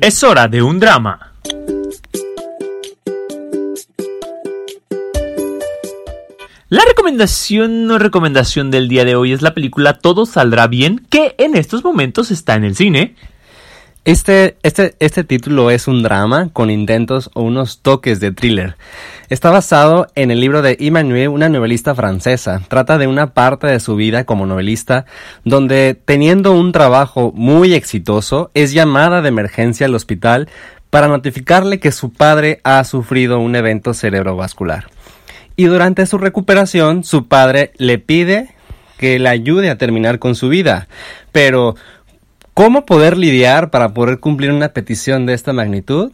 Es 0.00 0.22
hora 0.22 0.46
de 0.46 0.62
un 0.62 0.78
drama. 0.78 1.32
La 6.68 6.84
recomendación 6.86 7.86
no 7.86 7.98
recomendación 7.98 8.70
del 8.70 8.88
día 8.88 9.04
de 9.04 9.16
hoy 9.16 9.32
es 9.32 9.42
la 9.42 9.54
película 9.54 9.94
Todo 9.94 10.24
saldrá 10.24 10.68
bien, 10.68 11.04
que 11.10 11.34
en 11.38 11.56
estos 11.56 11.82
momentos 11.82 12.30
está 12.30 12.54
en 12.54 12.64
el 12.64 12.76
cine. 12.76 13.16
Este, 14.04 14.56
este, 14.62 14.94
este 15.00 15.24
título 15.24 15.70
es 15.70 15.86
un 15.86 16.02
drama 16.02 16.48
con 16.52 16.70
intentos 16.70 17.30
o 17.34 17.42
unos 17.42 17.80
toques 17.80 18.20
de 18.20 18.32
thriller. 18.32 18.76
Está 19.28 19.50
basado 19.50 20.06
en 20.14 20.30
el 20.30 20.40
libro 20.40 20.62
de 20.62 20.78
Emmanuel, 20.80 21.28
una 21.28 21.50
novelista 21.50 21.94
francesa. 21.94 22.62
Trata 22.68 22.96
de 22.96 23.06
una 23.06 23.34
parte 23.34 23.66
de 23.66 23.80
su 23.80 23.96
vida 23.96 24.24
como 24.24 24.46
novelista 24.46 25.04
donde, 25.44 25.94
teniendo 26.02 26.52
un 26.52 26.72
trabajo 26.72 27.32
muy 27.34 27.74
exitoso, 27.74 28.50
es 28.54 28.72
llamada 28.72 29.20
de 29.20 29.28
emergencia 29.28 29.86
al 29.86 29.94
hospital 29.94 30.48
para 30.88 31.08
notificarle 31.08 31.80
que 31.80 31.92
su 31.92 32.10
padre 32.10 32.60
ha 32.64 32.82
sufrido 32.84 33.38
un 33.40 33.54
evento 33.56 33.92
cerebrovascular. 33.92 34.88
Y 35.56 35.64
durante 35.64 36.06
su 36.06 36.16
recuperación, 36.18 37.04
su 37.04 37.26
padre 37.26 37.72
le 37.76 37.98
pide 37.98 38.54
que 38.96 39.18
le 39.18 39.28
ayude 39.28 39.70
a 39.70 39.78
terminar 39.78 40.18
con 40.18 40.34
su 40.34 40.48
vida. 40.48 40.88
Pero 41.32 41.76
¿Cómo 42.58 42.84
poder 42.84 43.16
lidiar 43.16 43.70
para 43.70 43.94
poder 43.94 44.18
cumplir 44.18 44.50
una 44.50 44.70
petición 44.70 45.26
de 45.26 45.34
esta 45.34 45.52
magnitud? 45.52 46.10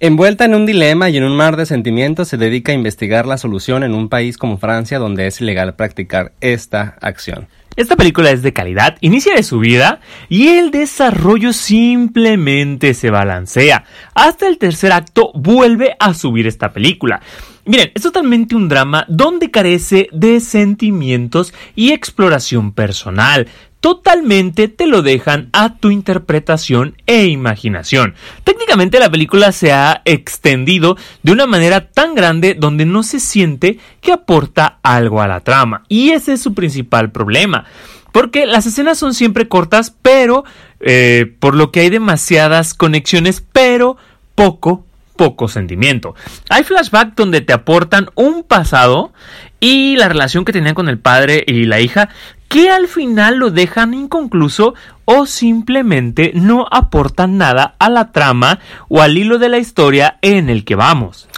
Envuelta 0.00 0.44
en 0.44 0.56
un 0.56 0.66
dilema 0.66 1.08
y 1.08 1.18
en 1.18 1.22
un 1.22 1.36
mar 1.36 1.56
de 1.56 1.66
sentimientos, 1.66 2.26
se 2.26 2.36
dedica 2.36 2.72
a 2.72 2.74
investigar 2.74 3.26
la 3.26 3.38
solución 3.38 3.84
en 3.84 3.94
un 3.94 4.08
país 4.08 4.38
como 4.38 4.58
Francia 4.58 4.98
donde 4.98 5.28
es 5.28 5.40
ilegal 5.40 5.76
practicar 5.76 6.32
esta 6.40 6.96
acción. 7.00 7.46
Esta 7.76 7.94
película 7.94 8.32
es 8.32 8.42
de 8.42 8.52
calidad, 8.52 8.96
inicia 9.02 9.36
de 9.36 9.44
su 9.44 9.60
vida 9.60 10.00
y 10.28 10.48
el 10.48 10.72
desarrollo 10.72 11.52
simplemente 11.52 12.92
se 12.92 13.10
balancea. 13.10 13.84
Hasta 14.14 14.48
el 14.48 14.58
tercer 14.58 14.90
acto 14.90 15.30
vuelve 15.32 15.94
a 16.00 16.12
subir 16.12 16.48
esta 16.48 16.72
película. 16.72 17.22
Miren, 17.64 17.92
es 17.94 18.02
totalmente 18.02 18.56
un 18.56 18.68
drama 18.68 19.04
donde 19.08 19.50
carece 19.50 20.08
de 20.12 20.40
sentimientos 20.40 21.54
y 21.76 21.92
exploración 21.92 22.72
personal 22.72 23.46
totalmente 23.82 24.68
te 24.68 24.86
lo 24.86 25.02
dejan 25.02 25.50
a 25.52 25.74
tu 25.74 25.90
interpretación 25.90 26.96
e 27.06 27.26
imaginación. 27.26 28.14
Técnicamente 28.44 29.00
la 29.00 29.10
película 29.10 29.50
se 29.50 29.72
ha 29.72 30.02
extendido 30.04 30.96
de 31.24 31.32
una 31.32 31.48
manera 31.48 31.90
tan 31.90 32.14
grande 32.14 32.54
donde 32.54 32.86
no 32.86 33.02
se 33.02 33.18
siente 33.18 33.80
que 34.00 34.12
aporta 34.12 34.78
algo 34.84 35.20
a 35.20 35.26
la 35.26 35.40
trama. 35.40 35.82
Y 35.88 36.10
ese 36.10 36.34
es 36.34 36.40
su 36.40 36.54
principal 36.54 37.10
problema. 37.10 37.64
Porque 38.12 38.46
las 38.46 38.66
escenas 38.66 38.98
son 38.98 39.14
siempre 39.14 39.48
cortas, 39.48 39.92
pero 40.00 40.44
eh, 40.78 41.34
por 41.40 41.56
lo 41.56 41.72
que 41.72 41.80
hay 41.80 41.90
demasiadas 41.90 42.74
conexiones, 42.74 43.44
pero 43.52 43.96
poco 44.36 44.86
poco 45.22 45.46
sentimiento. 45.46 46.16
Hay 46.48 46.64
flashbacks 46.64 47.14
donde 47.14 47.42
te 47.42 47.52
aportan 47.52 48.08
un 48.16 48.42
pasado 48.42 49.12
y 49.60 49.94
la 49.94 50.08
relación 50.08 50.44
que 50.44 50.52
tenían 50.52 50.74
con 50.74 50.88
el 50.88 50.98
padre 50.98 51.44
y 51.46 51.64
la 51.64 51.78
hija 51.78 52.08
que 52.48 52.70
al 52.70 52.88
final 52.88 53.36
lo 53.36 53.52
dejan 53.52 53.94
inconcluso 53.94 54.74
o 55.04 55.26
simplemente 55.26 56.32
no 56.34 56.66
aportan 56.68 57.38
nada 57.38 57.76
a 57.78 57.88
la 57.88 58.10
trama 58.10 58.58
o 58.88 59.00
al 59.00 59.16
hilo 59.16 59.38
de 59.38 59.48
la 59.48 59.58
historia 59.58 60.18
en 60.22 60.50
el 60.50 60.64
que 60.64 60.74
vamos. 60.74 61.28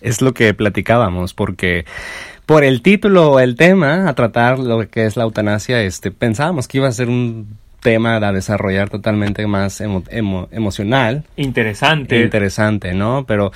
Es 0.00 0.22
lo 0.22 0.32
que 0.32 0.54
platicábamos 0.54 1.34
porque 1.34 1.84
por 2.46 2.64
el 2.64 2.80
título 2.80 3.32
o 3.32 3.40
el 3.40 3.54
tema 3.54 4.08
a 4.08 4.14
tratar 4.14 4.58
lo 4.58 4.88
que 4.88 5.04
es 5.04 5.18
la 5.18 5.24
eutanasia, 5.24 5.82
este 5.82 6.10
pensábamos 6.10 6.68
que 6.68 6.78
iba 6.78 6.88
a 6.88 6.92
ser 6.92 7.10
un 7.10 7.58
tema 7.86 8.16
a 8.16 8.32
desarrollar 8.32 8.90
totalmente 8.90 9.46
más 9.46 9.80
emocional. 9.80 11.22
Interesante. 11.36 12.20
Interesante, 12.20 12.94
¿no? 12.94 13.24
Pero 13.28 13.52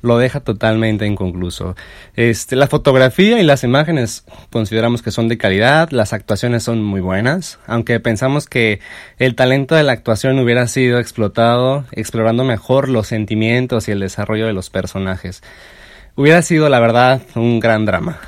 lo 0.00 0.16
deja 0.16 0.40
totalmente 0.40 1.04
inconcluso. 1.04 1.76
Este, 2.14 2.56
la 2.56 2.68
fotografía 2.68 3.38
y 3.38 3.42
las 3.42 3.64
imágenes 3.64 4.24
consideramos 4.50 5.02
que 5.02 5.10
son 5.10 5.28
de 5.28 5.36
calidad, 5.36 5.90
las 5.90 6.14
actuaciones 6.14 6.62
son 6.62 6.82
muy 6.82 7.02
buenas, 7.02 7.58
aunque 7.66 8.00
pensamos 8.00 8.46
que 8.46 8.80
el 9.18 9.34
talento 9.34 9.74
de 9.74 9.82
la 9.82 9.92
actuación 9.92 10.38
hubiera 10.38 10.66
sido 10.68 10.98
explotado 10.98 11.84
explorando 11.92 12.44
mejor 12.44 12.88
los 12.88 13.08
sentimientos 13.08 13.88
y 13.88 13.90
el 13.90 14.00
desarrollo 14.00 14.46
de 14.46 14.54
los 14.54 14.70
personajes. 14.70 15.42
Hubiera 16.14 16.40
sido, 16.40 16.70
la 16.70 16.80
verdad, 16.80 17.20
un 17.34 17.60
gran 17.60 17.84
drama. 17.84 18.20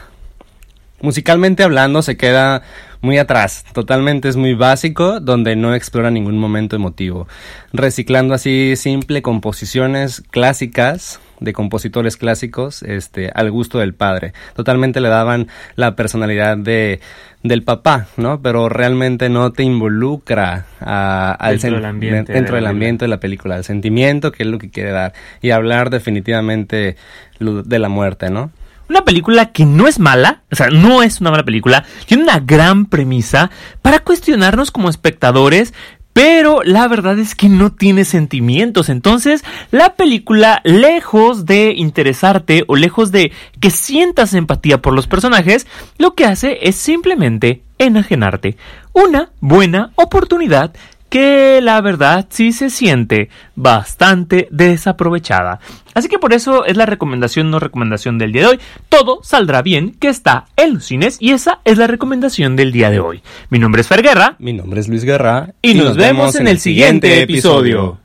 Musicalmente 1.00 1.62
hablando, 1.62 2.02
se 2.02 2.18
queda 2.18 2.62
muy 3.00 3.18
atrás, 3.18 3.64
totalmente 3.72 4.28
es 4.28 4.36
muy 4.36 4.54
básico, 4.54 5.20
donde 5.20 5.56
no 5.56 5.74
explora 5.74 6.10
ningún 6.10 6.38
momento 6.38 6.76
emotivo, 6.76 7.28
reciclando 7.72 8.34
así 8.34 8.74
simple 8.76 9.22
composiciones 9.22 10.22
clásicas 10.30 11.20
de 11.40 11.52
compositores 11.52 12.16
clásicos 12.16 12.82
este 12.82 13.30
al 13.32 13.50
gusto 13.50 13.78
del 13.78 13.94
padre. 13.94 14.32
Totalmente 14.54 15.00
le 15.00 15.08
daban 15.08 15.48
la 15.76 15.94
personalidad 15.94 16.56
de 16.56 17.00
del 17.42 17.62
papá, 17.62 18.08
¿no? 18.16 18.42
Pero 18.42 18.68
realmente 18.68 19.28
no 19.28 19.52
te 19.52 19.62
involucra 19.62 20.66
al 20.80 21.60
dentro, 21.60 21.76
del 21.76 21.84
ambiente, 21.84 22.32
dentro 22.32 22.56
del 22.56 22.66
ambiente 22.66 23.04
de 23.04 23.08
la 23.08 23.20
película, 23.20 23.56
el 23.56 23.64
sentimiento 23.64 24.32
que 24.32 24.42
es 24.42 24.48
lo 24.48 24.58
que 24.58 24.70
quiere 24.70 24.90
dar 24.90 25.12
y 25.40 25.50
hablar 25.50 25.90
definitivamente 25.90 26.96
de 27.38 27.78
la 27.78 27.88
muerte, 27.88 28.30
¿no? 28.30 28.50
Una 28.88 29.04
película 29.04 29.52
que 29.52 29.66
no 29.66 29.86
es 29.86 29.98
mala, 29.98 30.42
o 30.50 30.56
sea, 30.56 30.68
no 30.68 31.02
es 31.02 31.20
una 31.20 31.30
mala 31.30 31.44
película, 31.44 31.84
tiene 32.06 32.22
una 32.22 32.40
gran 32.40 32.86
premisa 32.86 33.50
para 33.82 33.98
cuestionarnos 34.00 34.70
como 34.70 34.88
espectadores, 34.88 35.74
pero 36.18 36.62
la 36.64 36.88
verdad 36.88 37.16
es 37.18 37.36
que 37.36 37.48
no 37.48 37.70
tiene 37.70 38.04
sentimientos. 38.04 38.88
Entonces, 38.88 39.44
la 39.70 39.94
película, 39.94 40.60
lejos 40.64 41.46
de 41.46 41.74
interesarte 41.76 42.64
o 42.66 42.74
lejos 42.74 43.12
de 43.12 43.30
que 43.60 43.70
sientas 43.70 44.34
empatía 44.34 44.82
por 44.82 44.94
los 44.94 45.06
personajes, 45.06 45.68
lo 45.96 46.14
que 46.14 46.24
hace 46.24 46.58
es 46.62 46.74
simplemente 46.74 47.62
enajenarte. 47.78 48.56
Una 48.92 49.30
buena 49.40 49.92
oportunidad 49.94 50.74
que 51.08 51.60
la 51.62 51.80
verdad 51.80 52.26
sí 52.28 52.52
se 52.52 52.70
siente 52.70 53.28
bastante 53.54 54.48
desaprovechada. 54.50 55.60
Así 55.94 56.08
que 56.08 56.18
por 56.18 56.32
eso 56.32 56.64
es 56.64 56.76
la 56.76 56.86
recomendación 56.86 57.50
no 57.50 57.58
recomendación 57.58 58.18
del 58.18 58.32
día 58.32 58.42
de 58.42 58.48
hoy. 58.48 58.60
Todo 58.88 59.20
saldrá 59.22 59.62
bien 59.62 59.96
que 59.98 60.08
está 60.08 60.46
en 60.56 60.74
los 60.74 60.84
cines 60.84 61.16
y 61.20 61.32
esa 61.32 61.60
es 61.64 61.78
la 61.78 61.86
recomendación 61.86 62.56
del 62.56 62.72
día 62.72 62.90
de 62.90 63.00
hoy. 63.00 63.22
Mi 63.50 63.58
nombre 63.58 63.80
es 63.80 63.88
Fer 63.88 64.02
Guerra. 64.02 64.36
Mi 64.38 64.52
nombre 64.52 64.80
es 64.80 64.88
Luis 64.88 65.04
Guerra. 65.04 65.54
Y, 65.62 65.74
nos, 65.74 65.96
vemos 65.96 66.36
en 66.36 66.48
el 66.48 66.60
siguiente 66.60 67.22
episodio. 67.22 67.98